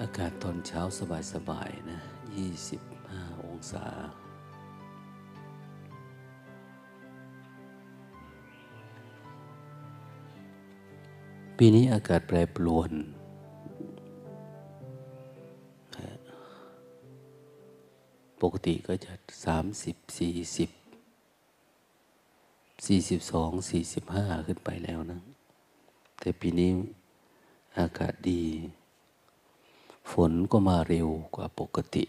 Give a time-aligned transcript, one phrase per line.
[0.00, 0.80] อากาศตอนเช้า
[1.32, 2.00] สบายๆนะ
[2.36, 3.86] ยี่สิบห้าองศา
[11.58, 12.92] ปีนี้อากาศแปรปรวน
[18.42, 19.12] ปกติก็จะ
[19.44, 20.70] สามสิบสี่สิบ
[22.86, 25.20] สี่สิบสองสี่สิบห้าขึ้นไปแล้วนะ
[26.20, 26.70] แต่ปีนี้
[27.78, 28.42] อากาศดี
[30.12, 32.04] ฝนก็มาเร็วกว่าปกติ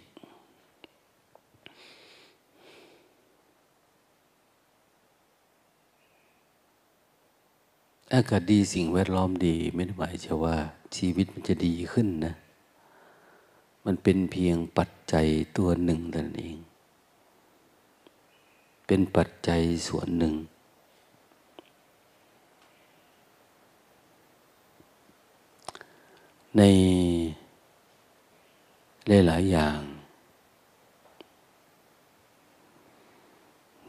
[8.14, 10.56] อากาศดีสิ่งแวดล้อมดีไม่ได้หมายจะว่า
[10.96, 12.34] ชีวิตมันจะดีขึ้นนะ
[13.86, 15.28] มันเป็นเพียงปัจจัย
[15.58, 16.58] ตัวหนึ่งแต่นั้นเอง
[18.88, 20.34] เป็นปัจจัยส่วนหนึ่ง
[26.58, 26.64] ใน
[29.08, 29.80] หลายๆอย่าง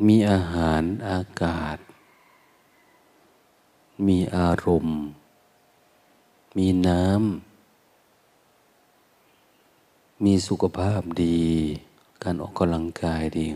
[0.06, 1.76] มีอาหารอากาศ
[4.06, 4.98] มีอารมณ์
[6.56, 7.22] มีน้ำ
[10.24, 11.40] มีสุขภาพดี
[12.22, 13.46] การออกกำลังกายดี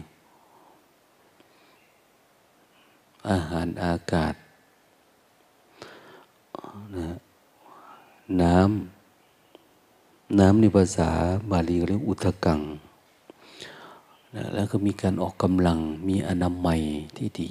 [3.30, 4.34] อาหารอากาศ
[6.96, 7.08] นะ
[8.40, 8.95] น้ำ
[10.38, 11.10] น้ำในภาษา
[11.50, 12.60] บาลีเรียกอุทกัง
[14.34, 16.80] นะแล้วก็มีการออกกำลังมีอนามัย
[17.16, 17.50] ที่ดี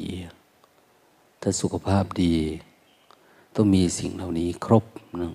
[1.42, 2.36] ถ้าสุขภาพดี
[3.56, 4.86] ต้องมีสิ่งเหล่านี้ครบ
[5.22, 5.34] นะ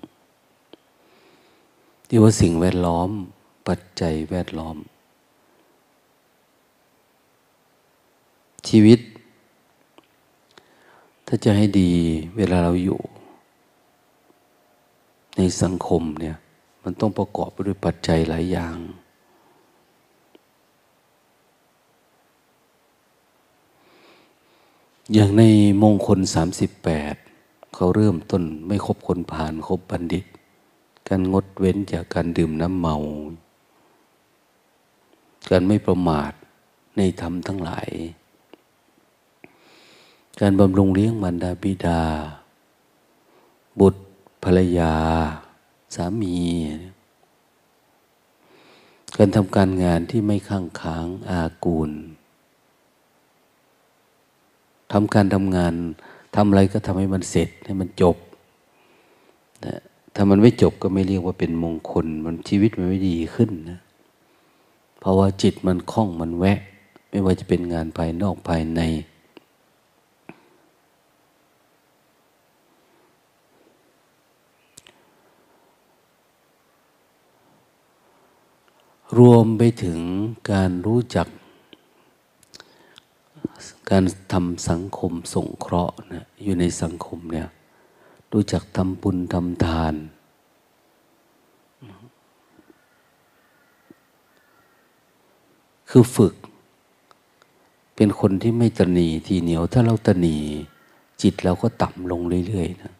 [2.07, 3.09] ที่ว่าสิ่งแวดล้อม
[3.67, 4.77] ปัจจัยแวดล้อม
[8.67, 8.99] ชีวิต
[11.25, 11.91] ถ้าจะให้ดี
[12.37, 12.99] เวลาเราอยู่
[15.37, 16.37] ในสังคมเนี่ย
[16.83, 18.77] มันต้องประกอบไปด้วยปัจจัยหลายอย่าง
[25.13, 25.43] อย่างใน
[25.81, 26.19] มงคล
[26.97, 30.25] 38 เขาเริ่มต้นไม่คบคนผ่านคบบัณฑิต
[31.07, 32.95] การงดเว้นจากการดื่มน้ำเมา
[35.49, 36.31] การไม่ประมาท
[36.97, 37.89] ในธรรมทั้งหลาย
[40.39, 42.01] การบำรุงเลี้ยงมารดาบิดา
[43.79, 44.01] บุตร
[44.43, 44.93] ภรรยา
[45.95, 46.35] สามี
[49.17, 51.91] การทำการงานที่ไม่ข้างค้างอากูล
[54.91, 55.73] ทำการทำงาน
[56.35, 58.17] ทำอะไรก็ทำให้มันเสร็จให้มันจบ
[59.65, 59.79] นะ
[60.15, 63.79] ถ้ามันไม่จบก็ไม่เรียกว่าเป็นมงคล มันชีวิตมันไม่ดีขึ้นนะ
[64.99, 66.59] เพราะว่าจิตมันคล่องมันแวะ
[67.09, 68.81] ไม่ว่าจะเป็นงานภายนอกภายใน
[79.19, 79.99] รวมไปถึง
[80.51, 81.27] การรู้จัก
[83.89, 87.47] การทำสังคมสงเคราะห์นะอยู่ในสังคมเนี่ย
[88.33, 89.95] รู้จักทำบุญทำทาน
[95.89, 96.33] คือฝึก
[97.95, 100.37] เป็นคนที่ไม่ตนีทีเหนียวถ้าเราตนี
[101.21, 102.93] จิตเราก็ต่ำลงเรื่อยๆนะ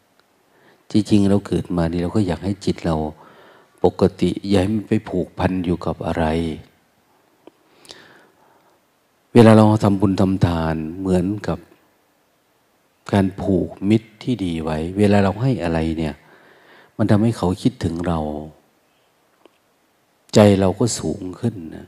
[0.91, 2.95] จริงๆเราเกิดมานี่เราก็อยากให้จิตเรา
[3.83, 6.25] ปกติอย่าให้มันไปผูกพันอยู่กับอะไร
[9.33, 11.59] เวลาเราทำบุญทำทานเหมือนกับ
[13.13, 16.15] การผูกมิตรที่ดีไว้ เวลาเราให้อะไรเนี่ย
[16.97, 18.19] มันทำให้เขาคิดถึงเรา
[20.33, 21.87] ใจเราก็สูงขึ้นนะ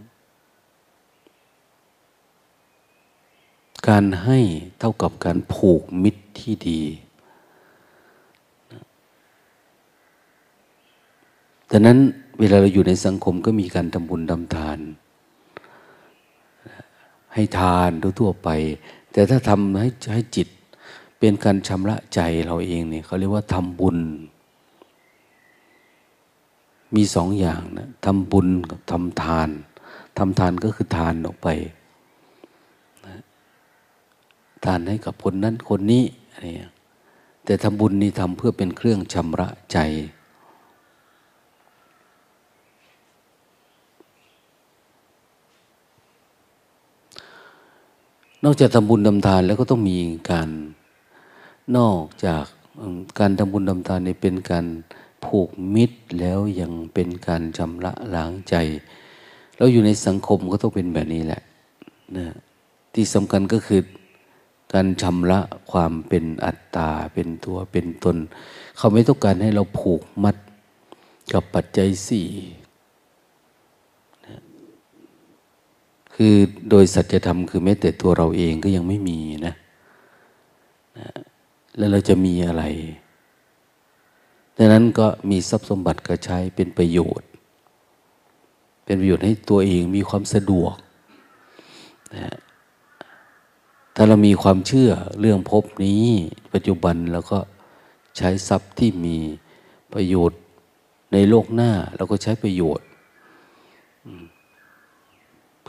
[3.87, 4.39] การให้
[4.79, 6.81] เท่ากับการผูกมิตรที่ดี
[11.75, 11.99] ดังนั้น
[12.39, 14.79] เวลาเราอยู่ในสังคมก็มีการทำบุญทำทาน
[17.33, 17.89] ให้ทาน
[18.19, 18.49] ทั่วไป
[19.11, 20.47] แต่ถ้าทำให้ให้จิต
[21.19, 23.97] เป็นการชำระใจเราเองเนี่ยเขาเรียกว่าทำบุญ
[26.95, 29.49] มีสองอย่างนะทำบุญกับทำทาน
[30.17, 31.47] ทำทานก็คือทานออกไป
[34.65, 36.45] ทานให้กับคนนั้นคนนี้อะไร
[37.45, 39.79] แต่ทำบุญนี่ทำเพื่อเป็นเครื่องชำระใจ
[48.43, 49.97] นอกจากทำบุญทำทานแล้วก็ต้องมี
[50.31, 50.49] การ
[51.77, 52.45] นอกจาก
[53.19, 54.65] การทำบุญทำทานนี่เป็นการ
[55.25, 58.55] ผูกมิตรแล้วยังเป็นการชำระล้างใจ
[59.57, 61.41] เราอยู่ในสังคมก็ต้องเป็นแบบนี้แหละ
[62.17, 62.25] นะ
[62.93, 63.81] ที่สำคัญก็คือ
[64.73, 65.39] การชำระ
[65.71, 68.17] ความเป็นอัตตาเป็นตัวเป็นตน
[68.77, 70.35] เขาไม่ต้องการให้เราผูกมัด
[71.33, 72.27] กับปัจจัยสี่
[76.15, 76.33] คือ
[76.69, 79.55] โดยสัจธรรมคือแม้แต่ตัวเราเองก็ยังไม่มีนะ
[80.99, 81.09] นะ
[81.77, 82.63] แล้วเราจะมีอะไร
[84.57, 87.27] ดังนั้นก็มีทรัพย์สมบัติก็ใช้เป็นประโยชน์
[88.85, 90.75] เป็นประโยชน์ให้ตัวเองมีความสะดวก
[92.15, 92.35] นะ
[93.95, 96.05] ถ้าเรามีความเชื่อเรื่องภพนี้
[96.53, 97.39] ปัจจุบันเราก็
[98.17, 99.17] ใช้ทรัพย์ที่มี
[99.93, 100.39] ประโยชน์
[101.13, 102.87] ในโลกหน้าเราก็ใช้ประโยชน์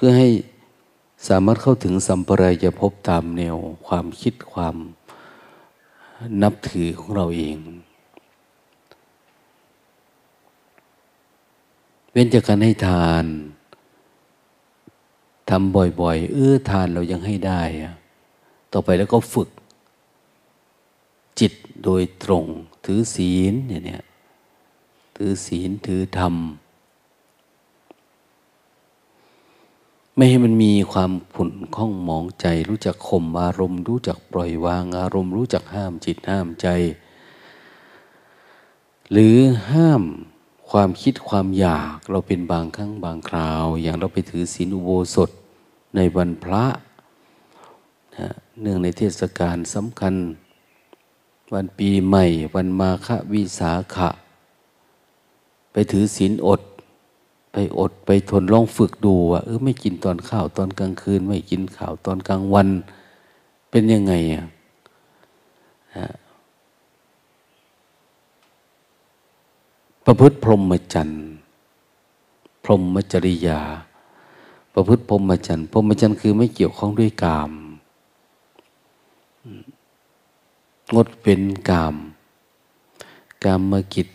[0.07, 0.31] พื่อให้
[1.29, 3.57] สามารถเข้าถึงสัมปรายภพตามแนว
[3.87, 4.77] ความคิดความ
[6.43, 7.57] นับถือของเราเอง
[12.13, 13.25] เว้นจากการให้ทาน
[15.51, 17.63] ทำบ่อยๆ เออทานเรายังให้ได้
[18.73, 19.49] ต่อไปแล้วก็ฝึก
[21.41, 21.53] จิต
[21.85, 22.45] โดยตรง
[22.85, 24.05] ถือศีลเนี่ย
[25.17, 26.37] ถือศีลถือธรรม
[30.17, 36.69] ไม่ให้มันมีความผุ่นข้องมองใจ รู้จักข่มอารมณ์ รู้จักปล่อยวางอารมณ์ รู้จักห้ามจิตห้ามใจ
[39.13, 39.37] หรือ
[39.73, 40.03] ห้าม
[40.71, 45.31] ความคิดความอยากเราเป็นบางครั้งบางคราว อย่างเราไปถือศีลอุโบสถ
[45.97, 46.65] ในวันพระ
[48.17, 48.29] นะ
[48.61, 50.15] เนื่องในเทศกาลสำคัญ
[51.55, 52.25] วันปีใหม่
[52.55, 54.11] วันมาฆวิสาขะ
[55.73, 56.61] ไปถือศีลอด
[57.57, 62.69] ไปอดไปทนลองฝึกดูว่าเออไม่กินตอนข้าวตอนกลางคืน ไม่กินข้าวตอนกลางวัน
[63.71, 64.45] เป็นยังไงอะ
[70.05, 71.23] ประพฤติพรหมจรรย์
[72.65, 73.61] พรหมจริยา
[74.75, 77.51] ประพฤติพรหมจรรย์พรหมจรรย์คือไม่เกี่ยวข้องด้วยกาม
[80.95, 81.41] งดเป็น
[81.71, 81.95] กาม
[83.45, 84.09] กามมากิจ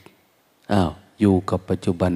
[0.72, 2.14] อ้าวอยู่กับปัจจุบัน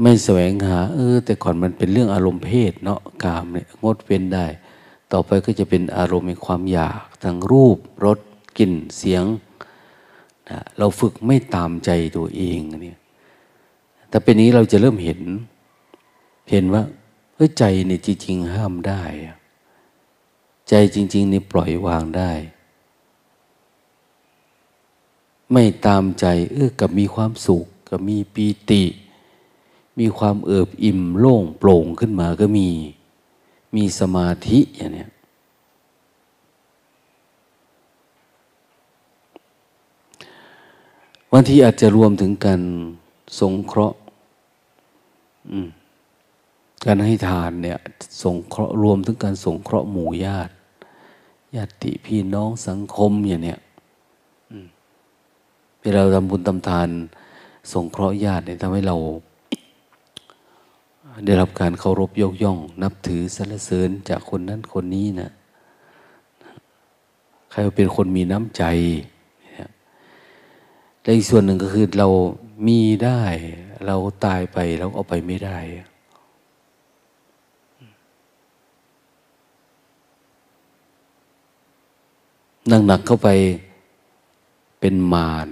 [0.00, 4.46] ไม่แสวงหา เออ แต่ก่อนมันเป็นเรื่องอารมณ์เพศเนาะกามเนี่ยงดเป็นได้
[5.12, 8.18] ต่อไปก็จะเป็นอารมณ์ในความอยากทางรูปรส
[8.58, 9.24] กลิ่นเสียง
[10.50, 12.98] นะเราฝึกไม่ตามใจตัวเองเนี่ย
[14.08, 15.20] แต่เป็นนี้เราจะเริ่มเห็น
[16.50, 16.82] เห็นว่า
[17.34, 19.02] เฮ้ยใจเนี่ยจริง ๆ ห้ามได้
[20.68, 22.32] ใจจริง ๆ นี่ปล่อยวางได้
[25.52, 28.82] ไม่ตามใจ เออกับมีความสุขกับมีปีติ
[29.98, 32.68] มีความเอิบอิ่มโล่งโปร่งขึ้นมาก็มี
[33.76, 35.10] มีสมาธิอย่างเนี้ย
[41.32, 42.60] บางทีอาจจะรวมถึงการ
[43.40, 43.98] สงเคราะห์
[46.84, 47.78] การให้ทานเนี่ย
[48.22, 50.52] สงเคราะห์รวมถึงการสงเคราะห์หมู่ญาติ
[51.56, 53.58] ญาติพี่น้องสังคมอย่างเนี้ย
[55.82, 56.88] เวลาเราทำบุญทำทาน
[57.72, 58.96] สงเคราะห์ญาติเนี่ยทำให้เรา
[61.24, 65.30] ได้รับการเคารพยกย่อง นับถือสรรเสริญจากคนนั้นคนนี้นะ
[67.50, 68.64] ใครเป็นคนมีน้ำใจ
[71.02, 72.08] และอีกส่วนหนึ่งก็คือเรา
[72.66, 73.22] มีได้
[73.86, 75.58] เราตายไปเราเอาไปไม่ได้
[82.70, 83.28] นั่งหนักเข้าไป
[84.80, 85.48] เป็นมาร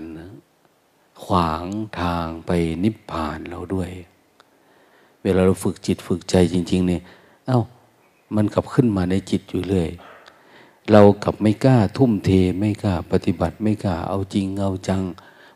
[1.24, 1.64] ขวาง
[2.00, 2.50] ทางไป
[2.84, 3.90] นิพพานเราด้วย
[5.24, 7.02] เวลาเราฝึกจิตฝึกใจจริง ๆ เนี่ย
[7.46, 7.60] เอา้า
[8.36, 9.90] มันกลับขึ้นมาในจิตอยู่เรื่อย
[10.92, 15.02] เรากลับไม่กล้าทุ่มเทไม่กล้าปฏิบัติไม่กล้าเอาจริงเอาจัง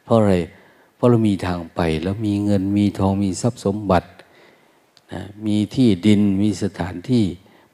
[0.04, 0.34] เพราะอะไร
[0.96, 4.08] เพราะเรามีทางไป แล้วมีเงินมีทองมีทรัพย์สมบัติ
[5.12, 7.25] นะมีที่ดินมีสถานที่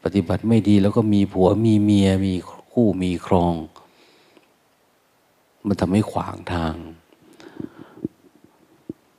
[0.02, 2.34] ปฏิบัติไม่ดีแล้วก็มีผัวมีเมียมี
[2.72, 3.54] คู่มีครอง
[5.66, 6.74] มันทำให้ขวางทาง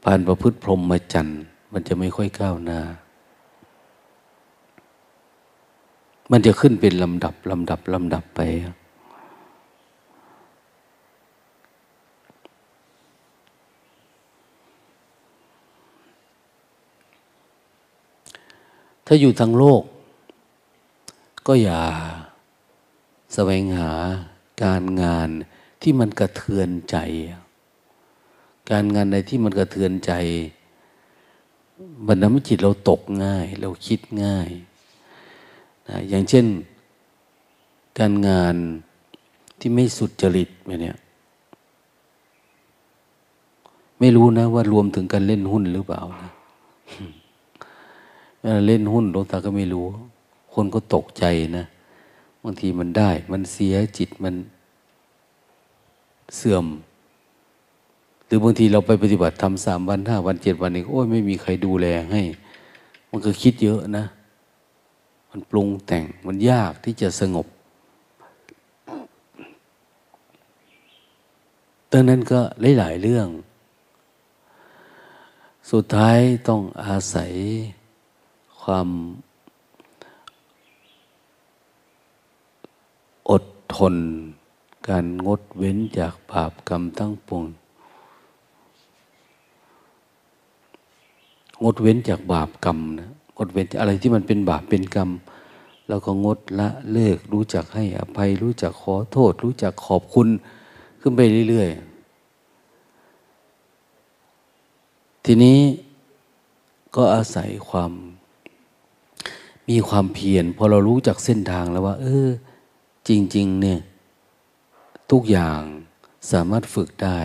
[0.04, 1.42] ผ่านประพฤติพรหมจรรย์
[1.78, 2.82] มันจะไม่ค่อยก้าวหน้า
[6.32, 8.42] มันจะขึ้นเป็นลำดับลำดับลำดับไป
[19.06, 19.82] ถ้าอยู่ทางโลก
[21.48, 21.82] ก็อย่า
[23.34, 23.92] แสวงหา
[24.64, 25.30] การงาน
[25.82, 26.98] ที่มันกระเทือนใจ
[28.72, 30.14] การงานใดที่มันกระเทือนใจ
[32.08, 34.50] มันทำให้จิตเราตกง่าย เราคิดง่าย
[35.88, 36.46] นะอย่างเช่น
[38.00, 38.56] การงาน
[39.60, 40.50] ที่ไม่สุดจริต
[40.82, 40.98] เนี่ย
[44.00, 46.32] ไม่รู้นะว่ารวมถึงการเล่นหุ้นหรือเปล่านะ
[48.68, 49.86] เล่นหุ้นหลวงตาก็ไม่รู้
[50.54, 51.24] คนก็ตกใจ
[51.58, 51.66] นะ
[52.44, 54.36] บางทีมันได้ มันเสียจิตมัน
[56.38, 56.66] เสื่อม
[58.26, 62.22] หรือบางทีเราไปปฏิบัติทำสามวันห้าวันเจ็ดวันนี้โอ้ยไม่มีใครดูแลให้
[63.10, 64.06] มันก็คิดเยอะนะ
[65.30, 67.48] มันปรุงแต่งมันยากที่จะสงบ
[71.92, 72.40] ดังนั้นก็
[72.80, 73.28] หลาย ๆ เรื่อง
[75.72, 77.34] สุดท้ายต้องอาศัย
[78.62, 78.90] ความ
[83.30, 83.44] อด
[83.76, 83.96] ทน
[84.88, 87.44] การงดเว้นจากบาปกรรมทั้งปวง
[91.66, 95.10] งดเว้นจากบาปกรรมนะงดเว้นอะไรที่มันเป็นบาปเป็นกรรม
[95.88, 100.28] เราก็งดละเลิก รู้จักให้อภัย รู้จักขอโทษ รู้จักขอบคุณ
[101.00, 105.60] ขึ้นไปเรื่อยๆ ทีนี้
[106.96, 107.92] ก็อาศัยความ
[109.70, 112.28] มีความเพียรพอเรารู้จักเส้นทางแล้วว่า เออ
[113.08, 113.80] จริง ๆ เนี่ย
[115.12, 115.62] ทุกอย่าง
[116.32, 117.20] สามารถฝึกได้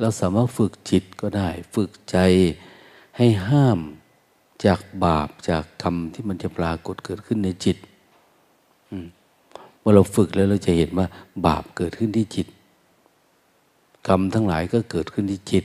[0.00, 2.16] เราสามารถฝึกจิตก็ได้ ฝึกใจ
[3.16, 3.80] ให้ห้าม
[4.64, 7.76] จากบาปจากกรรมที่มันจะปรากฏเกิดขึ้นในจิต
[9.78, 11.06] เมื่อเราฝึกแล้วเราจะเห็นว่า
[11.46, 12.46] บาปเกิดขึ้นที่จิต
[14.08, 15.64] กรรมทั้งหลายก็เกิดขึ้นที่จิต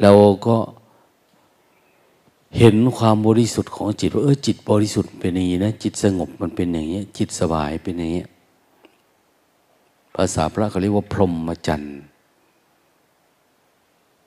[0.00, 0.12] เรา
[0.46, 0.56] ก็
[2.58, 8.24] เห็นความบริสุทธิ์ของจิตว่าเออจิตบริสุทธิ์เป็นอย่างนี้นะจิตสงบมันเป็นอย่างนี้จิตสบายเป็นอย่างนี้
[10.14, 11.98] ภาษาพระเขาเรียกว่าพรหมจรรย์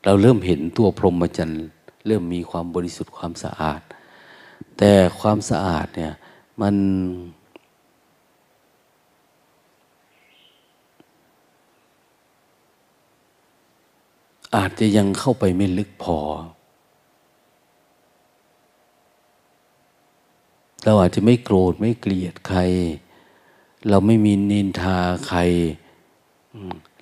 [0.06, 1.65] เราเริ่มเห็นตัวพรหมจรรย์
[2.08, 3.82] เริ่มมีความบริสุทธิ์ความสะอาด
[4.77, 6.13] แต่ความสะอาดเนี่ย
[6.62, 6.75] มัน
[14.56, 16.18] อาจจะยังเข้าไปไม่ลึกพอ
[20.84, 22.60] เราอาจจะไม่โกรธไม่เกลียดใคร
[23.89, 25.39] เราไม่มีนินทาใคร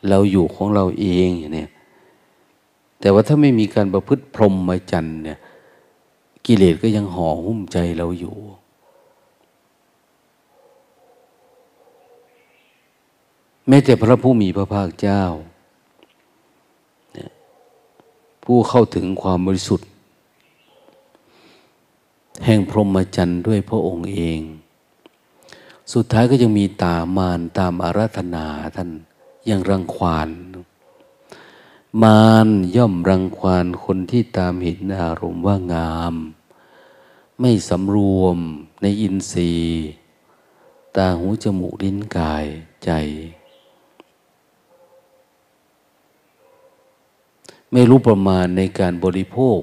[0.09, 1.69] เราอยู่ของเราเองเนี่ย
[2.99, 5.39] แต่ว่าถ้าไม่มีการประพฤติพรหมจรรย์เนี่ย
[6.45, 8.35] กิเลสก็ยังห่อหุ้มใจเราอยู่
[13.67, 15.23] แม้แต่พระผู้มีพระภาคเจ้า
[18.43, 19.89] ผู้เข้าถึงความบริสุทธิ์
[22.45, 24.39] แห่งพรหมจรรย์ด้วยพระองค์เอง
[25.93, 28.89] สุดท้ายก็ยังมีตามานตามอาราธนาท่าน
[29.49, 30.29] ยังรังควาน
[32.03, 36.15] มารย่อมรังควานคนที่ตามเห็นอารมณ์ว่างาม
[37.39, 38.37] ไม่สำรวม
[38.81, 39.85] ในอินทรีย์
[40.95, 42.45] ตาหูจมูกลิ้นกาย
[42.83, 42.89] ใจ
[47.71, 49.59] ไม่รู้ประมาณในการบริโภค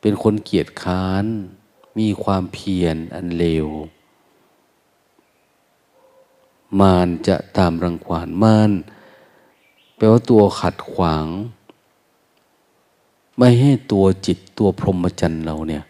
[0.00, 1.24] เป็นคนเกียจค้าน
[1.98, 3.68] มีความเพียรอันเลว
[6.80, 8.72] มารจะตามรังควานมาร
[10.00, 11.26] แปลว่าตัวขัดขวาง
[13.38, 15.84] ไม่ให้ตัวจิตตัวพรหมจรรย์เราเนี่ย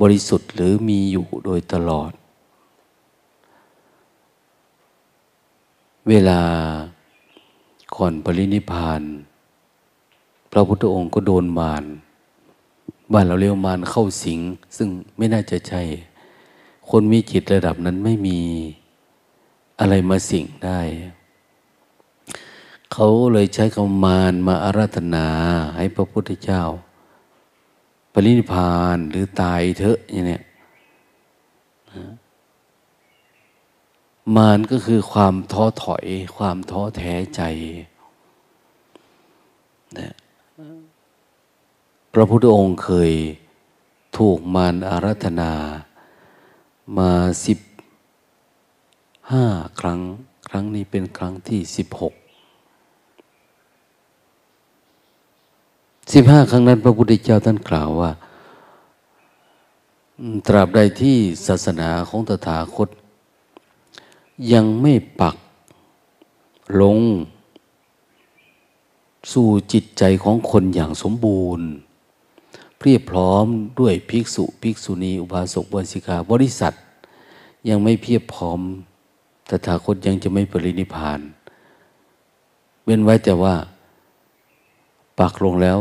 [0.00, 2.12] บริสุทธิ์หรือมีอยู่โดยตลอด
[6.08, 6.40] เวลา
[7.94, 9.02] ก่อนปรินิพาน
[10.50, 11.84] พระพุทธองค์ก็โดนมาร
[13.12, 14.40] บ้านเราเรียกมารเข้าสิง
[14.76, 15.82] ซึ่งไม่น่าจะใช่
[16.90, 18.38] คนมีจิตระดับนั้นไม่มี
[19.80, 20.80] อะไรมาสิงได้
[22.98, 25.28] เขาเลยใช้คำมารมาอาราธนา
[25.76, 26.62] ให้พระพุทธเจ้า
[28.12, 30.40] ปรินิพานหรือตายเถอะอย่างนี้
[34.36, 37.42] มารก็คือความท้อถอย ความท้อแท้ใจ
[39.98, 40.14] นะ
[42.12, 43.12] พระพุทธองค์เคย
[44.18, 45.52] ถูกมารอาราธนา
[46.98, 47.12] มา
[47.46, 47.58] สิบ
[49.30, 49.44] ห้า
[49.80, 50.00] ครั้ง
[50.48, 52.14] ครั้งนี้เป็นครั้งที่สิบหก
[56.12, 58.10] สิบห้าครั้งนั้น พระพุทธเจ้าท่านกล่าวว่า
[60.46, 62.88] ตราบใดที่ศาสนาของตถาคต
[64.52, 65.36] ยังไม่ปัก
[66.80, 66.98] ลง
[69.32, 71.66] สู่จิตใจของคนอย่างสมบูรณ์
[72.78, 73.46] เพียบพร้อม
[73.80, 76.74] ด้วยภิกษุ ภิกษุณี อุบาสกบาสิกา บริษัท
[77.68, 78.60] ยังไม่เพียบพร้อม
[79.48, 81.20] ตถาคตยังจะไม่ปรินิพาน
[82.84, 83.54] เว้นไว้แต่ว่า
[85.18, 85.78] ปักลงแล้ว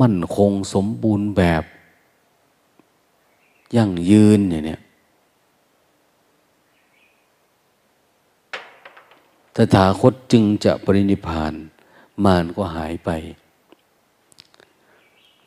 [0.00, 1.64] มั่นคงสมบูรณ์แบบ
[3.76, 4.78] ยั่งยืนอย่างนี้
[9.54, 11.52] ตถาคตจึงจะปรินิพาน
[12.24, 13.10] มารก็หายไป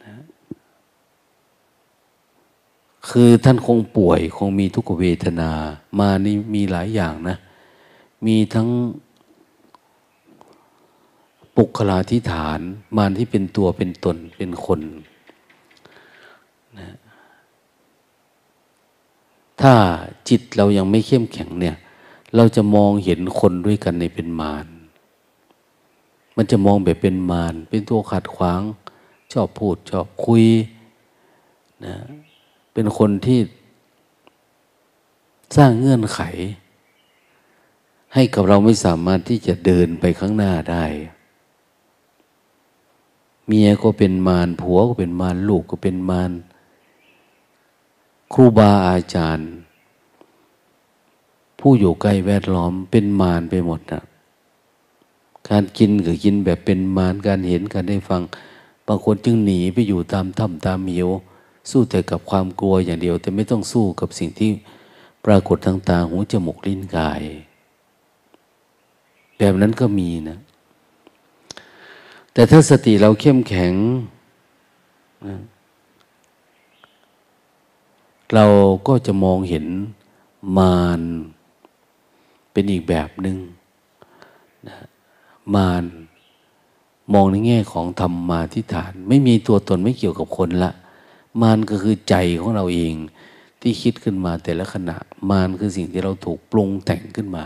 [0.04, 0.16] นะ
[3.10, 5.52] คือท่านคงป่วยคงมีทุกขเวทนา
[6.00, 7.38] มานี่มีหลายอย่างนะ
[8.26, 8.68] มีทั้ง
[11.56, 12.60] ปุคลาธิฐาน
[12.98, 14.82] มารที่เป็นตัวเป็นตนเป็นคน
[16.80, 16.90] นะ
[19.62, 19.74] ถ้า
[20.30, 21.76] จิตเรายังไม่เข้มแข็งเนี่ย
[22.36, 24.68] เราจะมองเห็นคนด้วยกันในเป็นมาร
[26.36, 28.62] มันจะมองแบบเป็นมารเป็นตัวขัดขวาง
[29.32, 30.46] ชอบพูดชอบคุย
[31.86, 31.96] นะ
[32.74, 33.40] เป็นคนที่
[35.58, 36.20] สร้างเงื่อนไข
[38.14, 40.86] ให้กับเราไม่สามารถที่จะเดินไปข้างหน้าได้
[43.54, 46.32] เมียก็เป็นมารผัวก็เป็นมารลูกก็เป็นมาร
[48.34, 49.50] ครูบาอาจารย์
[51.60, 54.02] ผู้อยู่ใกล้แวดล้อมเป็นมารไปหมดนะ
[55.50, 58.22] การกินก็กินแบบเป็นมารการเห็นการได้ฟัง
[58.88, 61.10] บางคนจึงหนีไปอยู่ตามถ้ำตามเหว
[61.70, 64.50] สู้แต่กับความกลัวอย่างเดียว แต่ไม่ต้องสู้กับสิ่งที่
[65.26, 67.22] ปรากฏทางตาหูจมูกลิ้นกาย
[69.38, 70.38] แบบนั้นก็มีนะ
[72.34, 73.74] แต่ถ้าสติเราเข้มแข็ง
[78.34, 78.46] เรา
[78.88, 79.66] ก็จะมองเห็น
[80.58, 81.02] มาร
[82.52, 83.38] เป็นอีกแบบหนึง่ง
[85.56, 85.84] มาร
[87.14, 90.72] มองในแง่ของธรรมมาทิฏฐาน ไม่มีตัวตนไม่เกี่ยวกับคนละ
[91.42, 92.94] มารก็คือใจของเราเอง
[93.62, 94.98] ที่คิดขึ้นมาแต่ละขณะ
[95.30, 97.46] มารคือสิ่งที่เราถูกปรุงแต่งขึ้นมา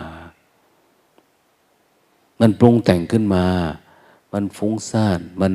[2.40, 3.46] มันปรุงแต่งขึ้นมา
[4.36, 5.54] มันฟุ้งซ่าน มัน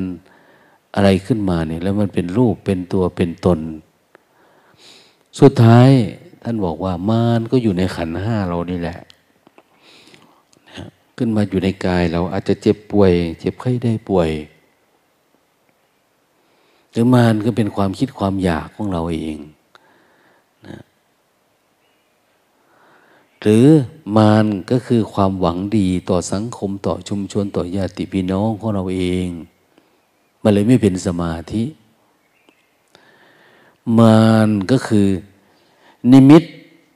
[0.95, 3.59] อะไรขึ้นมาเนี่ย แล้วมันเป็นรูปเป็นตัวเป็นตน
[5.39, 5.89] สุดท้าย
[6.43, 8.99] ท่านบอกว่ามารก็อยู่ในขันห้าเรานี่แหละ
[11.17, 14.29] ขึ้นมาอยู่ในกายเราอาจจะเจ็บป่วย เจ็บไข้ได้ป่วย
[16.91, 19.39] หรือมารก็เป็นความคิดความอยากของเราเอง
[20.67, 20.77] นะ
[23.41, 23.65] หรือ
[24.15, 29.27] มารก็คือความหวังดีต่อสังคมต่อชุมชนต่อญาติพี่น้องของเราเอง
[30.43, 31.63] มันเลยไม่เป็นสมาธิ
[33.99, 35.07] มารก็คือ
[36.11, 36.43] นิมิต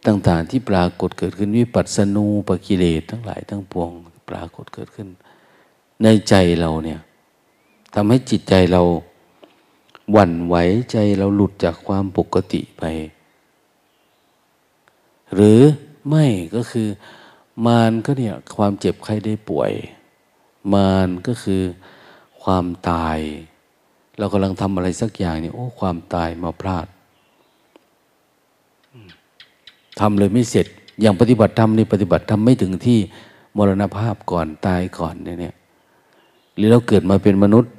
[0.08, 3.90] ต่าง ๆ ที่ปรากฏเกิดขึ้นวิปัสสนูปกิเลสทั้งหลายทั้งปวง
[4.30, 5.08] ปรากฏเกิดขึ้น
[6.04, 7.00] ในใจเราเนี่ย
[7.94, 8.82] ทำให้จิตใจเรา
[10.12, 10.56] หวั่นไหว
[10.92, 12.84] ใจเราหลุดจากความปกติไป
[15.36, 15.62] หรือ
[16.10, 16.88] ไม่ก็คือ
[17.66, 19.72] มารก็เนี่ยความเจ็บไข้ได้ป่วย
[20.74, 21.62] มารก็คือ
[22.44, 23.18] ความตาย
[24.18, 26.88] เรากำลังทำอะไรสักอย่างเนี่ยโอ้ความตายมาพลาด
[30.00, 30.68] ทำเลยไม่เสร็จ
[31.02, 33.00] อย่างปฏิบัติธรรมนี่ปฏิบัติธรรมไม่ถึงที่
[33.58, 35.56] มรณภาพก่อนตายก่อนเนี่ย
[36.56, 37.72] หรือเราเกิดมาเป็นมนุษย์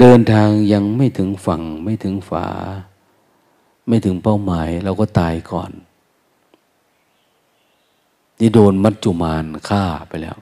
[0.00, 2.46] เดินทางยังไม่ถึงฝั่ง ไม่ถึงฝา
[3.88, 5.70] ไม่ถึงเป้าหมาย เราก็ตายก่อน
[8.44, 10.36] นี่โดนมัจจุมานฆ่าไปแล้ว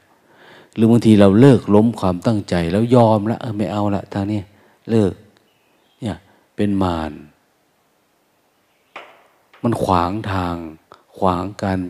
[0.74, 4.40] หรือบางทีเราเลิกล้มความตั้งใจ แล้วยอมละเออไม่เอาละทางนี้
[4.90, 5.12] เลิก
[6.00, 6.16] เนี่ย
[6.56, 7.12] เป็นมาร
[9.62, 10.54] มันขวางทาง
[11.18, 11.80] ขวางการ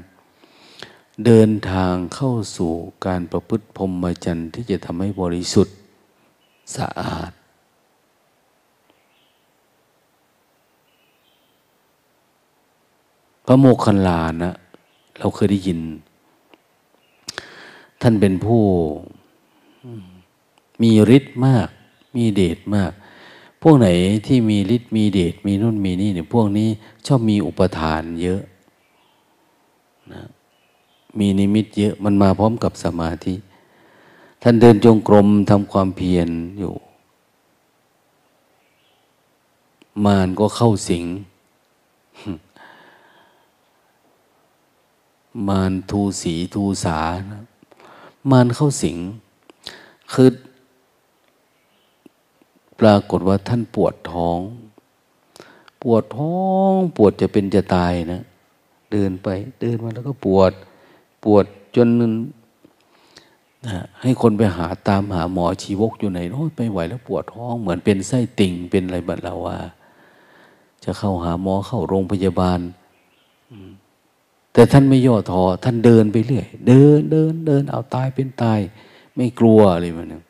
[1.25, 2.73] เดินทางเข้าสู่
[3.07, 5.77] การประพฤติพรหมจรรย์ที่จะทำให้บริสุทธิ์
[6.77, 7.33] สะอาด
[13.47, 14.55] พระโมคคัลลานะ
[15.19, 15.81] เราเคยได้ยิน
[18.01, 18.63] ท่านเป็นผู้
[20.83, 21.69] มีฤทธิ์มาก
[22.17, 22.93] มีเดชมาก
[23.63, 23.89] พวกไหน
[24.27, 26.69] ที่มีฤทธิ์มีเดชมีนู่นมีนี่เนี่ยพวกนี้
[27.07, 28.43] ชอบมีอุปทานเยอะ
[30.13, 30.23] นะ
[31.19, 33.35] มีนิมิตเยอะมันมาพร้อมกับสมาธิ
[34.43, 36.75] ท่านเดินจงกรมทำความเพียรอยู่
[40.05, 41.05] มารก็เข้าสิง
[45.49, 46.99] มารทูสีทูสา
[47.33, 47.45] นะ
[48.31, 48.99] มารเข้าสิง
[50.13, 50.31] คือ
[52.81, 54.39] ปรากฏว่าท่านปวดท้อง
[55.83, 56.41] ปวดท้อ
[56.71, 58.23] งปวดจะเป็นจะตายนะ
[58.93, 59.29] เดินไป
[59.61, 60.53] เดินมาแล้วก็ปวด
[61.25, 61.45] ปวด
[61.77, 69.59] จนนะให้คนไปหาตามหาหมอชีวกอยู่ไหนโอ้ยไม่ไหวแล้วปวดท้อง เหมือนเป็นไส้ติ่งเป็นอะไรบัดเราว่า
[70.85, 72.61] จะเข้าหาหมอเข้าโรงพยาบาล
[74.53, 78.61] แต่ท่านไม่ย่อท้อท่านเดินไปเรื่อย เดินเดินเดินเอาตายเป็นตาย
[79.15, 80.23] ไม่กลัวอะไรมันนึง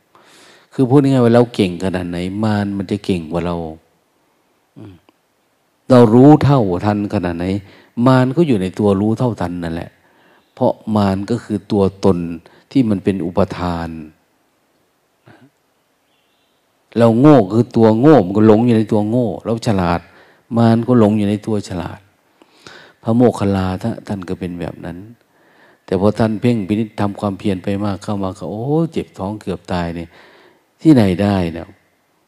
[0.73, 3.57] คือพูดง่ายๆว่าเราเก่งขนาดไหนมารมันจะเก่งกว่าเรา
[5.91, 7.47] เรารู้เท่าทันขนาดไหน
[8.07, 9.91] มารก็อยู่ในตัวรู้เท่าทันนั่นแหละ
[10.55, 12.19] เพราะมารก็คือตัวตน
[12.71, 13.89] ที่มันเป็นอุปทาน
[16.99, 20.01] เราโง่คือตัวโง่มันก็หลงอยู่ในตัวโง่ เราฉลาด
[20.57, 22.01] มารก็หลงอยู่ในตัวฉลาด
[23.03, 23.67] พระโมคคัลลา
[24.09, 24.99] ท่านก็เป็นแบบนั้น
[25.85, 30.09] แต่พอท่านเพ่งพินิจทำความเพียรไปมากเข้ามาก็โอ้เจ็บท้องเกือบตายเนี่ย
[30.81, 31.67] ที่ไหนได้เนี่ย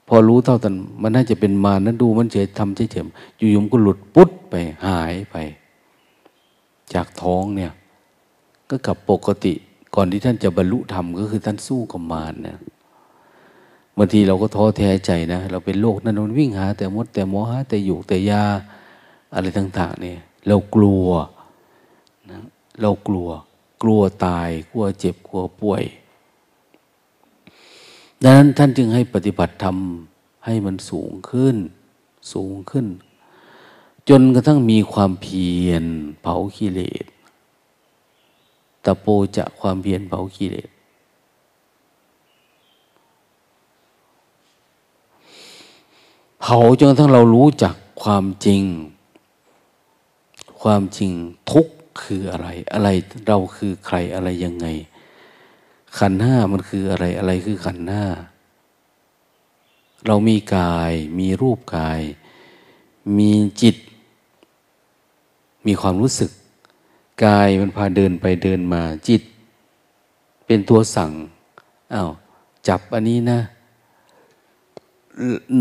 [0.08, 3.06] พอรู้เท่าทันมันน่าจะเป็นมานั้นดูมันเฉยทำเฉยเฉย
[3.38, 4.54] อยู่ยมก็หลุดปุ๊บไป
[4.86, 5.36] หายไป
[6.94, 7.72] จากท้องเนี่ย
[8.70, 9.52] ก็กลับปกติ
[9.94, 12.58] ก่อนที่ท่านจะบรรลุธรรมก็คือท่านสู้กับมารเนะ
[13.98, 18.42] บางทีเราก็ท้อแท้ใจนะ เราเป็นโรคนั่นนวิ่งหา แต่มดแต่หมอหาแต่อยู่แต่ยา
[19.34, 21.06] อะไรต่างๆเนี่ย เรากลัว
[22.30, 22.40] นะ
[22.80, 23.28] เรากลัว
[23.82, 25.84] กลัวตาย กลัวเจ็บ กลัวป่วย
[28.22, 29.76] ดังนั้นท่านจึงให้ปฏิบัติธรรม
[30.44, 31.56] ให้มันสูงขึ้น
[32.32, 32.86] สูงขึ้น
[34.08, 35.84] จนกระทั่งมีความเพียร
[36.22, 37.06] เผากิเลส
[38.84, 40.68] ตะโปจะความเพียรเผากิเลส
[46.40, 48.62] เผาจนกระทั่งเรารู้จักความจริง
[50.64, 51.12] ความจริง
[51.52, 51.66] ทุก
[52.02, 52.88] คืออะไร อะไร
[53.26, 54.66] เราคือใครอะไรยังไง
[55.98, 58.04] ขันห้ามันคืออะไรอะไรคือขันห้า
[60.06, 62.00] เรามีกาย มีรูปกาย
[63.18, 63.30] มี
[63.62, 63.76] จิต
[65.66, 66.30] มีความรู้สึก
[67.24, 69.22] กายมันพาเดินไปเดินมาจิต
[70.46, 71.10] เป็นตัวสั่ง
[71.94, 72.10] อา้าว
[72.68, 73.40] จับอันนี้นะ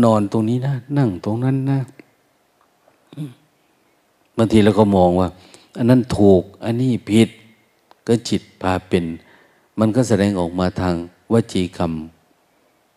[0.04, 1.78] นอนตรงนี้นะ นั่งตรงนั้นนะ
[4.36, 5.28] บางทีเราก็มองว่า
[5.78, 7.28] อันนั้นถูก อันนี้ผิด
[8.06, 9.04] ก็จิตพาเป็น
[9.78, 10.94] มันก็แสดงออกมาทาง
[11.32, 11.92] วจีกรรม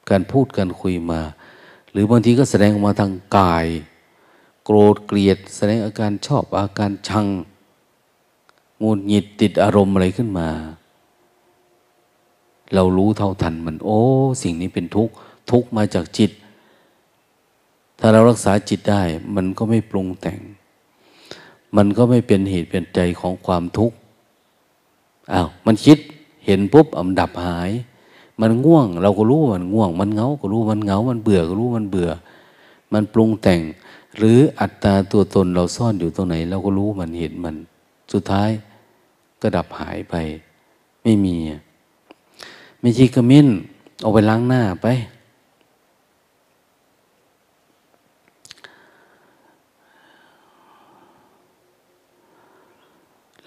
[0.10, 1.21] การพูดการคุยมา
[1.91, 3.67] หรือบางทีก็แสดงออกมาทางกาย
[4.63, 7.28] โกรธเกลียด แสดงอาการชอบอาการชัง
[8.82, 10.50] งูหงิดติดอารมณ์อะไรขึ้นมา
[12.73, 14.00] เรารู้เท่าทันมัน โอ้
[14.43, 15.13] สิ่งนี้เป็นทุกข์
[15.52, 16.32] ทุกข์มาจากจิต
[18.00, 19.02] ถ้าเรารักษาจิตได้
[19.36, 20.39] มันก็ไม่ปรุงแต่ง
[21.75, 23.97] มันก็ไม่เป็นเหตุเป็นใจของความทุกข์
[25.34, 25.97] อ้าวมันคิด
[26.45, 27.71] เห็นปุ๊บอำดับหาย
[28.41, 32.10] มันง่วง เราก็รู้มันง่วง มันเงาก็รู้มันเงา มันเบื่อก็รู้มันเบื่อ
[32.93, 33.62] มันปรุงแต่ง
[34.17, 37.56] หรืออัตตาตัวตนเราซ่อนอยู่ตรงไหน เราก็รู้มันเห็นมัน
[38.12, 38.49] สุดท้าย
[39.41, 40.15] ก็ดับหายไป
[41.03, 41.36] ไม่มี
[42.80, 43.47] ไม่ชีกระมิ้น
[44.01, 44.88] เอาไปล้างหน้าไป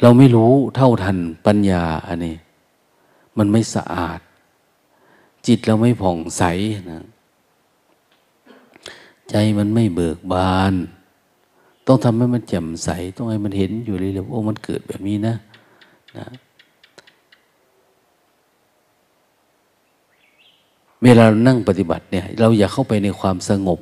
[0.01, 2.37] เราไม่รู้เท่าทันปัญญาอันนี้
[3.39, 4.21] มันไม่สะอาด
[5.47, 6.43] จิตเราไม่ผ่องใส
[6.91, 7.05] นะ
[9.31, 10.75] ใจมันไม่เบิกบาน
[11.87, 15.35] ต้องทำให้มันแจ่มใส ต้องให้มันเห็นอยู่เลยๆโอ้มันเกิดแบบนี้นะ
[16.19, 16.27] นะ
[21.03, 23.81] เวลาเรานั่งปฏิบัติเนี่ย เราอย่าเข้าไปในความสงบ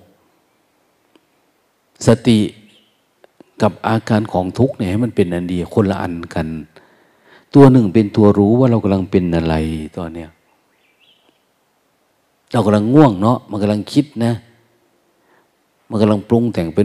[2.07, 2.39] สติ
[3.63, 6.47] กับอาการของทุกข์เนี่ยให้มันเป็นอันเดียวคนละอันกัน
[7.55, 9.55] ตัวหนึ่งเป็นตัวรู้ว่าเรากำลังเป็นอะไร
[9.97, 10.31] ตอนเนี้ย
[12.53, 14.33] เรากำลังง่วงเนาะมันกำลังคิดนะ
[15.91, 16.85] มันกำลังปรุงแต่งเป็น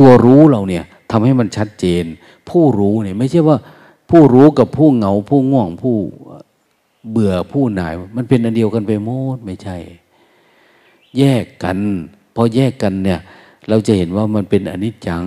[0.00, 2.04] ตัวรู้เราเนี่ยทำให้มันชัดเจน
[2.48, 3.56] ผู้รู้เนี่ยไม่ใช่ว่า
[4.10, 5.96] ผู้รู้กับผู้เหงา ผู้ง่วงผู้
[7.10, 9.76] เบื่อผู้หน่าย มันเป็นอันเดียวกันไปหมดไม่ใช่
[11.18, 11.78] แยกกัน
[12.34, 13.20] พอแยกกันเนี่ย
[13.68, 15.24] เราจะเห็นว่ามันเป็นอนิจจัง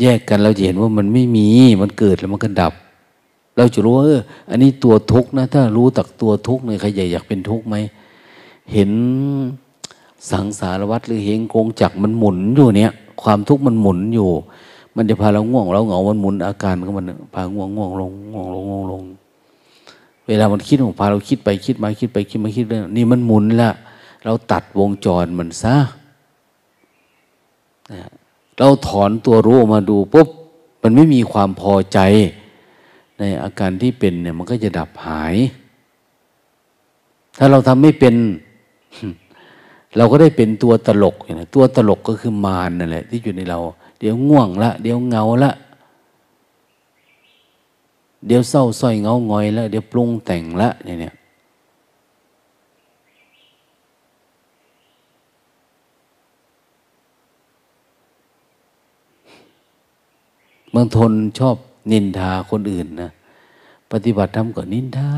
[0.00, 1.46] แยกกันเราจะเห็นว่ามันไม่มี
[1.82, 2.72] มันเกิดแล้วมันก็ดับ
[3.56, 7.76] เราจะรู้ว่าเอออันนี้ตัวทุกข์นะ ถ้ารู้ตักตัวทุกข์เนี่ยใครใหญ่อยากเป็นทุกข์ไหม
[8.72, 8.90] เห็น
[10.30, 14.28] สังสารวัตรหรือเห็นกงจักมันหมุนอยู่เนี่ย ความทุกข์มันหมุนอยู่
[14.96, 19.02] มันจะพาเราง่วงเราเหงา มันหมุนอาการก็มันพาง่วงง่วงลงง่วงลงง่วงลง
[20.26, 23.70] เวลามันคิดมันพาเราคิดไปคิดมาคิดไปคิดมาคิดเรื่องนี่มันหมุนละ
[24.24, 25.76] เราตัดวงจรมันซะ
[28.58, 30.28] เราถอนตัวรู้ออกมาดูปุ๊บ
[30.82, 31.98] มันไม่มีความพอใจ
[33.18, 35.34] ในอาการที่เป็นเนี่ย มันก็จะดับหาย
[37.38, 38.14] ถ้าเราทำไม่เป็น
[39.96, 43.58] เราก็ได้เป็นตัวตลกอย่างนี้ตัวตลกก็คือมารนั่นแหละ ที่อยู่ในเรา
[43.98, 45.52] เดี๋ยวง่วงละ เดี๋ยวเงาละ
[48.26, 51.14] เดี๋ยวเศร้าส้อยเงา งอยละ เดี๋ยวปรุงแต่งละเนี่ย
[60.74, 61.56] บางทนชอบ
[61.92, 63.10] นินทาคนอื่นนะ
[63.92, 65.10] ปฏิบัติธรรมก็นินทา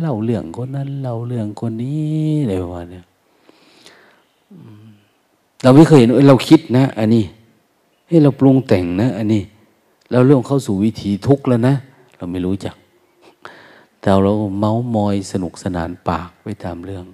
[0.00, 3.00] เล่าเรื่องคนนั้นเล่าเรื่องคนนี้อะไรประมาณนี้
[5.62, 7.24] เราไม่เคยเห็นเราคิดนะ อันนี้
[8.08, 9.42] ให้เราปรุงแต่งนะ อันนี้
[10.10, 11.74] เราเรื่องเข้าสู่วิถีทุกข์แล้วนะ
[12.16, 12.74] เราไม่รู้จัก
[14.00, 17.04] แต่เราเมาส์มอยสนุกสนานปากไปตามเรื่อง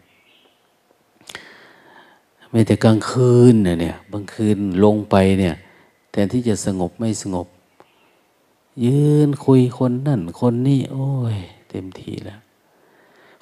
[2.50, 5.54] ไม่แต่กลางคืนเนี่ยบางคืนลงไปเนี่ย
[6.10, 7.46] แทนที่จะสงบไม่สงบ
[8.84, 11.36] ยืนคุยคนนั่นคนนี่โอ้ย
[11.68, 12.40] เต็มทีแล้ว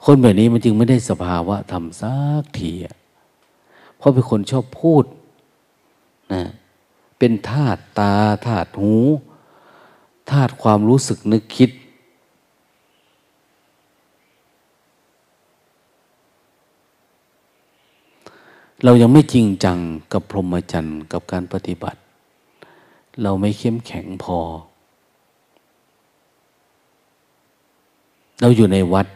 [0.05, 2.97] คนแบบนี้มันจึงไม่ได้สภาวะทำสักทีอะ
[3.97, 5.05] เพราะเป็นคนชอบพูด
[6.33, 6.43] นะ
[7.19, 8.13] เป็นธาตุตา
[8.47, 8.95] ธาตุหู
[10.31, 11.71] ธาตุความรู้สึกนึกคิด
[18.85, 19.79] เรายังไม่จริงจัง
[20.13, 22.01] กับพรหมจรรย์กับการปฏิบัติ
[23.23, 24.39] เราไม่เข้มแข็งพอ
[28.41, 29.07] เราอยู่ในวัด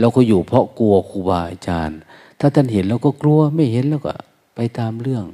[0.00, 1.98] เราก็อยู่เพราะกลัวครูบาอาจารย์
[2.40, 4.14] ถ้าท่านเห็นเราก็กลัวไม่เห็นแล้วก็
[4.54, 5.24] ไปตามเรื่อง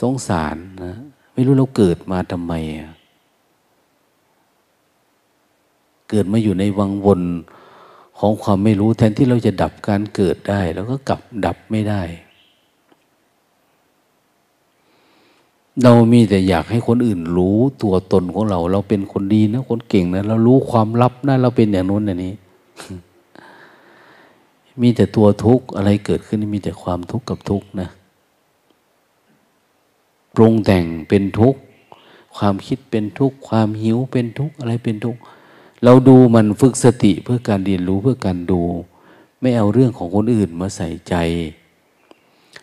[0.00, 0.94] สงสารนะ
[1.32, 2.52] ไม่รู้เราเกิดมาทำไม
[6.10, 7.22] เกิดมาอยู่ในวังวน
[8.18, 12.02] ของความไม่รู้แทนที่เราจะดับการเกิดได้ แล้วก็กลับดับไม่ได้
[15.82, 22.34] เรามีแต่อยากให้คนอื่นรู้ตัวตนของเรา เราเป็นคนดีนะคนเก่งนะเรารู้ความลับนะเราเป็นอย่างนู้นอย่างนี้
[24.80, 27.88] มีแต่ตัวทุกข์อะไรเกิดขึ้นมีแต่ความทุกข์กับทุกข์นะ
[30.34, 31.60] ปรุงแต่งเป็นทุกข์
[32.36, 35.20] ความคิดเป็นทุกข์ความหิวเป็นทุกข์อะไรเป็นทุกข์
[35.84, 38.62] เราดูมันฝึกสติเพื่อการเรียนรู้เพื่อการดู
[39.40, 41.14] ไม่เอาเรื่องของคนอื่นมาใส่ใจ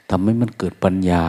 [0.09, 1.25] ทำให้มันเกิดปัญญา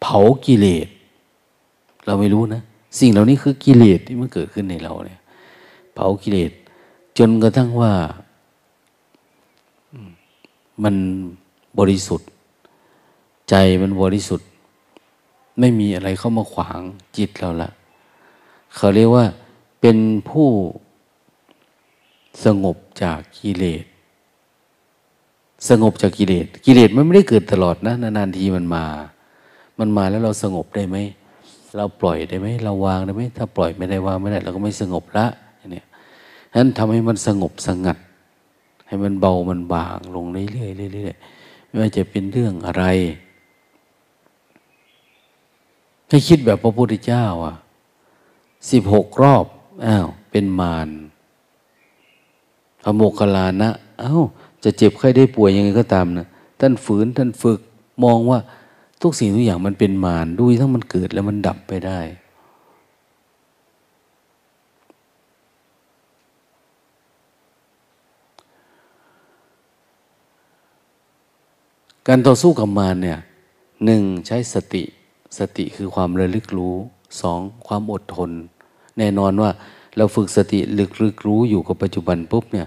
[0.00, 0.88] เผากิเลส
[2.06, 2.62] เราไม่รู้นะ
[2.98, 5.20] สิ่งเหล่านี้คือกิเลสที่มันเกิดขึ้นในเราเนี่ย
[5.94, 6.50] เผากิเลส
[7.18, 7.92] จนกระทั่งว่า
[10.82, 10.96] มัน
[11.78, 12.28] บริสุทธิ์
[13.48, 14.48] ใจมันบริสุทธิ์
[15.58, 16.80] ไม่มีอะไรเข้ามาขวาง
[17.16, 17.70] จิตเราละ
[18.76, 19.24] เขาเรียกว่า
[19.80, 20.48] เป็นผู้
[22.44, 23.84] สงบจากกิเลส
[25.68, 28.84] สงบจากกิเลส กิเลสมันไม่ได้เกิดตลอดนะนานๆทีมันมา
[29.80, 30.96] มันมาแล้วเราสงบได้ไหม
[31.76, 35.26] เราปล่อยได้ไหม เราวางได้ไหม ถ้าปล่อยไม่ได้วางไม่ได้ เราก็ไม่สงบละ
[35.72, 35.86] เนี่ย
[36.52, 37.98] ฉะนั้นทำให้มันสงบสงัด
[38.86, 42.84] ให้มันเบามันบางลงเรื่อยๆเรื่อยๆไม่ว่าจะเป็นเรื่องอะไร
[46.08, 47.54] ให้คิดแบบพระพุทธเจ้า อะ
[48.70, 49.44] สิบหกรอบ
[49.86, 50.88] อ้าวเป็นมาร
[52.82, 53.70] พระโมคคัลลานะ
[54.02, 54.22] อ้าว
[54.64, 56.26] จะเจ็บไข้ได้ป่วยยังไงก็ตามนะ
[56.60, 57.60] ท่านฝืนท่านฝึก
[58.04, 58.38] มองว่า
[59.02, 62.00] ทุกสิ่งทุกอย่างมันเป็นมารดูทั้งมันเกิดแล้วมันดับไปได้
[72.08, 73.18] การต่อสู้กับมารเนี่ย
[73.84, 74.82] หนึ่งใช้สติ
[75.38, 76.74] สติคือความระลึกรู้
[77.20, 78.30] สองความอดทน
[78.98, 79.50] แน่นอนว่า
[79.96, 82.66] เราฝึกสติลึกลึกรู้อยู่กับปัจจุบันปุ๊บเนี่ย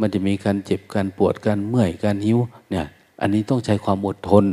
[0.00, 2.38] มันจะมีการเจ็บการปวดการเมื่อยการหิว
[2.70, 2.86] เนี่ย
[3.20, 4.44] อันนี้ต้องใช้ความอดทน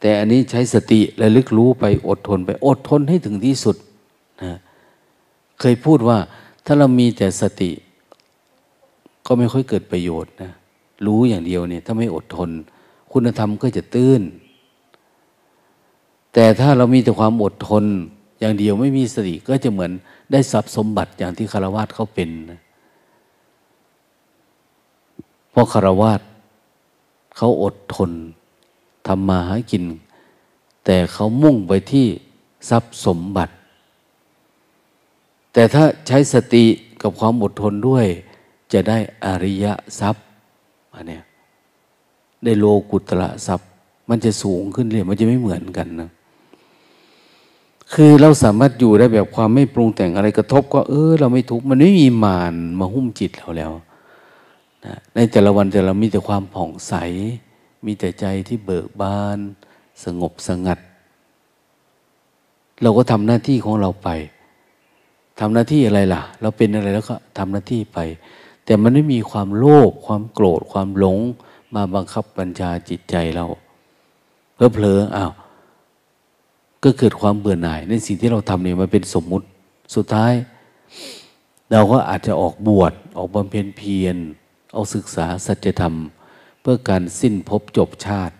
[0.00, 3.76] แต่อันนี้ใช้สติระลึกรู้ไปอดทนไปอดทนให้ถึงที่สุด
[4.42, 4.58] นะ
[5.60, 6.18] เคยพูดว่า
[6.64, 7.70] ถ้าเรามีแต่สติ
[9.26, 10.52] ก็ไม่ค่อยเกิดประโยชน์นะ
[11.06, 12.50] รู้อย่างเดียวเนี่ยถ้าไม่อดทน
[13.12, 14.22] คุณธรรมก็จะตื้น
[16.34, 17.84] แต่ถ้าเรามีแต่ความอดทน
[18.40, 19.92] อย่างเดียวไม่มีสติก็จะเหมือน
[20.32, 22.30] ได้ทรัพย์สมบัติอย่างที่คารวาสเขาเป็น
[25.50, 26.20] เพราะคารวาส
[27.36, 28.10] เขาอดทน
[29.06, 29.84] ทำมาหากิน
[30.84, 32.06] แต่เขามุ่งไปที่
[32.68, 33.52] ทรัพย์สมบัติ
[35.52, 36.64] แต่ถ้าใช้สติ
[37.02, 38.06] กับความอดทนด้วย
[38.72, 39.66] จะได้อริย
[40.00, 40.24] ทรัพย์
[40.94, 41.20] อันนี้
[42.44, 43.68] ได้โลกุตระทรัพย์
[44.08, 46.10] มันจะสูงขึ้นเรื่อยมันจะไม่เหมือนกันนะ
[47.92, 53.72] คือเราสามารถอยู่ได้แบบความไม่ปรุงแต่งอะไรกระทบ ก็เออ เราไม่ทุกข์มันไม่มีมารมาหุ้มจิตเราแล้ว
[54.84, 56.94] นะในแต่ละวันแต่เรามีแต่ความผ่องใส
[57.84, 59.38] มีแต่ใจที่เบิกบาน
[60.04, 60.78] สงบสงัด
[62.82, 64.08] เราก็ทำหน้าที่ของเราไป
[65.40, 67.98] ทำหน้าที่อะไรล่ะ เราเป็นอะไรแล้วก็ทำหน้าที่ไป
[68.64, 71.18] แต่มันไม่มีความโลภความโกรธความหลง
[71.74, 73.46] มาบังคับบัญชาจิตใจเรา
[74.54, 75.32] เพลอเพลออ้าว
[76.84, 79.46] ก็เกิดความเบื่อหน่ายในสิ่งที่เราทำเนี่ยมันเป็นสมมุติ
[79.94, 80.32] สุดท้าย
[81.72, 84.16] เราก็อาจจะออกบวชออกบำเพ็ญเพียร
[84.72, 85.94] เอาศึกษาสัจธรรม
[86.68, 88.34] พื่อการสิ้นภพจบชาติ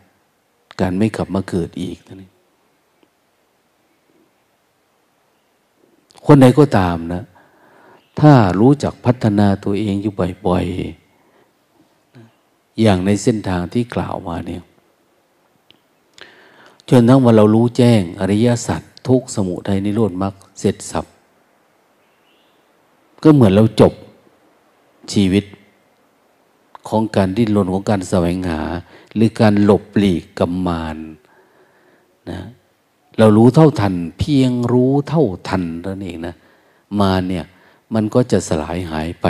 [0.80, 2.28] การไม่กลับมาเกิดอีกนี่
[6.24, 7.22] คนไหนก็ตามนะ
[8.20, 10.12] ถ้ารู้จักพัฒนาตัวเองอยู่
[10.46, 14.62] บ่อยๆ อย่างในเส้นทางที่กล่าวมาเนี่ย
[16.88, 21.06] จนทั้งวันเรารู้แจ้งอริยสัจทุกสมุทัยนิโรธมรรคเสร็จสับ
[23.22, 23.92] ก็เหมือนเราจบ
[25.12, 25.44] ชีวิต
[26.88, 28.60] ของการดิ้นรนของการแสวงหา
[29.14, 30.96] หรือการหลบหลีกกรรมมาน
[32.30, 32.40] นะ
[33.18, 36.34] เรารู้เท่าทัน เพียงรู้เท่าทันนั่นเองนะ
[37.00, 37.44] มาเนี่ย
[37.94, 39.26] มันก็จะสลายหายไป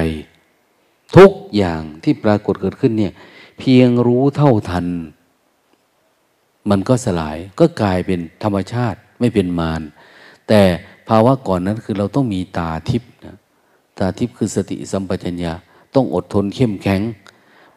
[1.17, 3.13] ทุกอย่างที่ปรากฏเกิดขึ้นเนี่ย
[3.59, 4.87] เพียงรู้เท่าทัน
[6.71, 9.83] มันก็สลายก็กลายเป็นธรรมชาติไม่เป็นมาร
[10.49, 10.63] แต่
[11.09, 13.37] ภาวะก่อนนั้นคือเราต้องมีตาทิพย์นะ
[13.99, 15.53] ตาทิพย์คือสติสัมปชัญญะ
[15.95, 17.01] ต้องอดทนเข้มแข็ง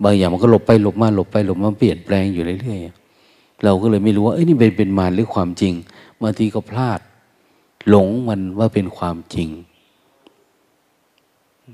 [0.04, 5.74] บางอย่างมันก็หลบไปหลบมาหลบไปหลบมาเปลี่ยนแปลงอยู่เรื่อยๆเราก็เลยไม่รู้ว่าเอ้ยนี่เป็นเป็นมารหรือความจริง
[6.22, 7.00] บางทีก็พลาด
[7.90, 9.50] หลงมันว่าเป็นความจริง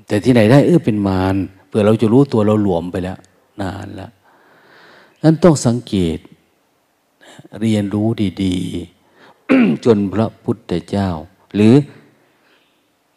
[0.06, 1.36] แต่ที่ไหนได้เออเป็นมาร
[1.66, 3.18] เผื่อเราจะรู้ตัวเราหลวมไปแล้ว
[3.60, 4.10] นานแล้ว
[5.22, 6.18] นั้นต้องสังเกต
[7.60, 8.08] เรียนรู้
[8.44, 11.08] ดีๆ จนพระพุทธเจ้า
[11.54, 11.74] หรือ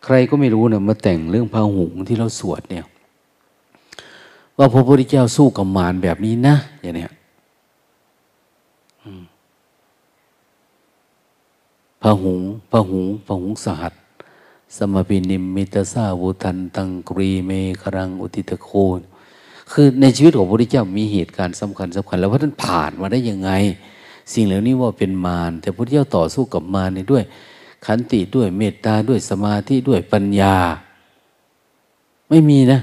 [0.06, 2.86] ใครก็ไม่รู้เนี่ยมาแต่งเรื่องพาหุงที่เราสวดเนี่ย
[4.62, 7.12] ว่าพระพุทธเจ้าสู้กับมารแบบนี้นะอย่างเนี้ย
[12.02, 12.42] พระหุง
[12.72, 13.94] พระหุงพระหุงสหัส
[14.78, 19.00] สมปินิมมิตาซาวุทันตังกรีเมครังอุติตโคน
[19.72, 23.52] คือในชีวิตของพระพุทธเจ้ามีเหตุการณ์สำคัญสำคัญ แล้วว่าท่านผ่านมาได้ยังไง
[24.34, 27.24] สิ่งเหล่านี้ว่าเป็นมารแต่พระพุทธเจ้าต่อสู้กับมารนี่ด้วย
[27.86, 30.56] ขันติด้วยเมตตาด้วยสมาธิด้วยปัญญา
[32.30, 32.80] ไม่มีนะ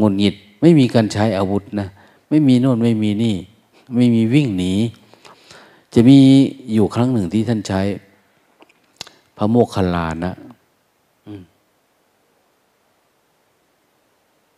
[0.00, 1.88] งุนหงิด ไม่มีการใช้อาวุธนะ
[2.28, 3.36] ไม่มีโน่นไม่มีนี่
[3.94, 4.72] ไม่มีวิ่งหนี
[5.94, 6.18] จะมี
[6.72, 7.80] อยู่ครั้งหนึ่งที่ท่านใช้
[9.36, 10.32] พระโมคคัลลานะ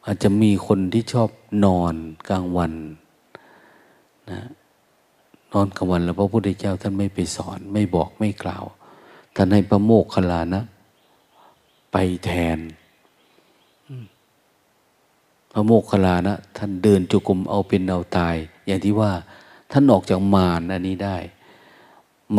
[0.07, 1.29] อาจจะมีคนที่ชอบ
[1.65, 1.95] นอน
[2.29, 2.73] กลางวัน
[4.31, 4.41] นะ
[5.53, 8.65] นอนกลางวันแล้วพระพุทธเจ้าท่านไม่ไปสอน ไม่บอกไม่กล่าว
[9.35, 10.63] ท่านให้พระโมคคัลลานะ
[11.93, 12.59] ไปแทน
[15.57, 18.37] พระโมคคัลลานะ ท่านเดินจุกมเอาเป็นเอาตาย
[18.67, 19.11] อย่างที่ว่า
[19.73, 21.17] ท่านออกจากมารอันนี้ได้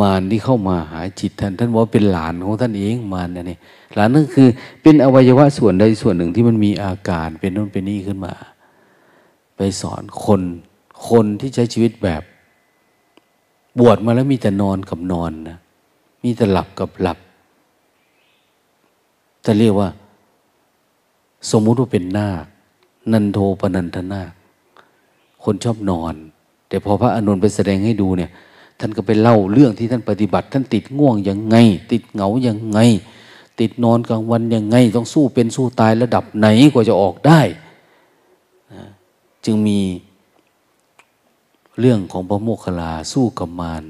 [0.00, 3.58] มารที่เข้ามาหาจิตท่าน ท่านว่าเป็นหลานของท่านเองมารนั่นนี่
[3.94, 4.48] หลานนั่นคือ
[4.82, 8.34] เป็นอวัยวะส่วนใดส่วนหนึ่งที่มันมีอาการเป็นโน่นเป็นนี่ขึ้นมา
[9.56, 10.42] ไปสอนคน
[11.08, 12.22] คนที่ใช้ชีวิตแบบ
[13.78, 15.58] บวชมาแล้วมีแต่นอนกับนอนนะ
[16.24, 17.18] มีแต่หลับกับหลับ
[19.44, 19.88] จะเรียกว่า
[21.50, 22.46] สมมุติว่าเป็นนาค
[23.12, 24.22] นันโทปนันทนา
[25.44, 26.14] คนชอบนอน
[26.68, 28.30] แต่พอพระอนุนไปแสดงให้ดูเนี่ย
[28.80, 31.56] ท่านก็ไปเล่าเรื่องที่ท่านปฏิบัติ ท่านติดง่วงยังไง
[31.92, 32.78] ติดเหงายังไง
[33.60, 37.40] ติดนอนกลางวันยังไง ต้องสู้เป็นสู้ตายระดับไหนกว่าจะออกได้
[39.44, 39.80] จึงมี
[41.80, 43.84] เรื่องของพระโมคคัลลาสู้กับมาร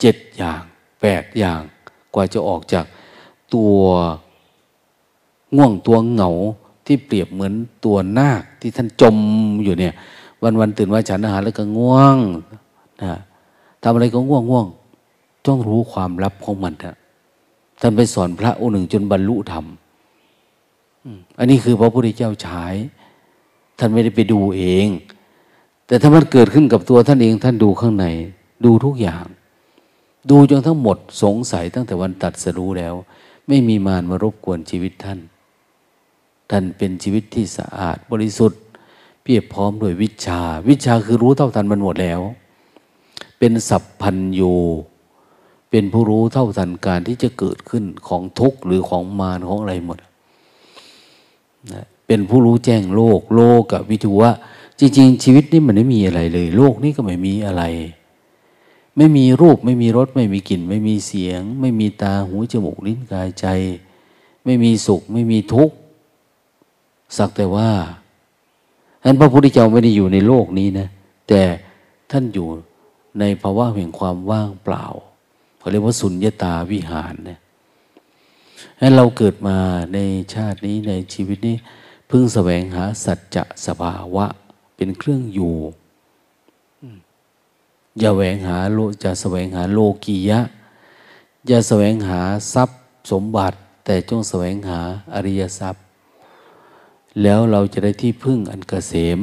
[0.00, 0.62] เจ็ดอย่าง
[1.00, 1.60] แปดอย่าง
[2.14, 2.84] กว่าจะออกจาก
[3.54, 3.76] ตัว
[5.56, 6.30] ง่วงตัวเหงา
[6.88, 7.52] ที่เปรียบเหมือน
[7.84, 9.16] ตัวนาคที่ท่านจม
[9.64, 9.94] อยู่เนี่ย
[10.42, 12.16] วันวันตื่นว่าฉันอาหารแล้วก็ง่วง
[13.02, 13.12] นะ
[13.82, 14.66] ทำอะไรก็ง่วงง่วง
[15.46, 16.96] ต้องรู้ความลับของมันนะ
[17.80, 19.64] ท่านไปสอนพระองค์หนึ่งจนบรรลุธรรม
[21.38, 22.64] อันนี้คือพระพุทธเจ้าใช้
[23.78, 24.86] ท่านไม่ได้ไปดูเอง
[25.86, 28.06] แต่ถ้ามันเกิดขึ้นกับตัวท่านเอง ท่านดูข้างใน
[28.64, 29.24] ดูทุกอย่าง
[30.30, 32.94] ดูจนทั้งหมดสงสัยตั้งแต่วันตัดสรู้แล้ว
[33.48, 35.18] ไม่มีมารมารบกวนชีวิตท่าน
[36.50, 38.60] ท่านเป็นชีวิตที่สะอาดบริสุทธิ์
[39.22, 42.20] เพียบพร้อมด้วยวิชา วิชาคือรู้เท่าทันมันหมดแล้ว
[43.38, 44.54] เป็นสัพพัญญู
[45.70, 49.98] เป็นผู้รู้เท่าทันการที่จะเกิดขึ้นของทุกข์หรือของมารของอะไรหมด
[51.72, 54.30] นะเป็นผู้รู้แจ้งโลก โลกกับวิถุวะ
[54.78, 57.62] จริงๆ ชีวิตนี้มันไม่มีอะไรเลย โลกนี้ก็ไม่มีอะไร
[58.96, 63.46] ไม่มีรูปไม่มีรสไม่มีกลิ่น ไม่มีเสียง ไม่มีตาหูจมูกลิ้นกายใจ
[64.44, 65.74] ไม่มีสุข ไม่มีทุกข์
[67.16, 67.70] สักแต่ว่า
[69.00, 70.88] ฉะนั้นพระพุทธเจ้าไม่ได้อยู่ในโลกนี้นะ
[71.28, 71.42] แต่
[72.10, 72.48] ท่านอยู่
[73.20, 74.84] ในภาวะแห่งความว่างเปล่า
[75.58, 79.56] เขาเรียกว่าสุญญตาวิหารเนี่ยฉะนั้นเราเกิดมา
[79.94, 79.98] ใน
[80.34, 81.56] ชาตินี้ในชีวิตนี้
[82.10, 84.26] พึ่งแสวงหาสัจจะสภาวะ
[84.76, 85.56] เป็นเครื่องอยู่
[87.98, 90.40] อย่าแสวงหาโลจะแสวงหาโลกียะ
[91.46, 92.20] อย่าแสวงหา
[92.54, 92.78] ทรัพย์
[93.10, 94.80] สมบัติ แต่จงแสวงหา
[95.14, 95.82] อริยทรัพย์
[97.22, 99.20] แล้วเราจะได้ที่พึ่งอันกเกษม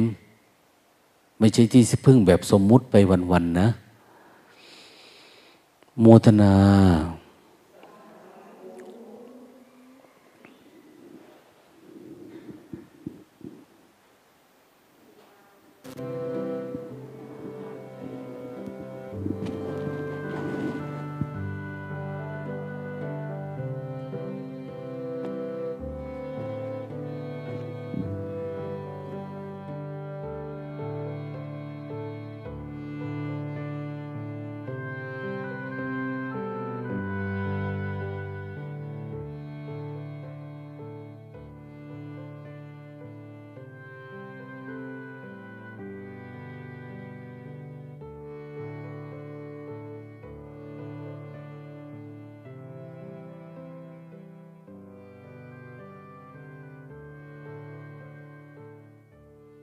[1.38, 2.94] ไม่ใช่ที่พึ่งแบบสมมุติไป
[3.32, 3.68] วันๆนะ
[6.00, 6.54] โมทนา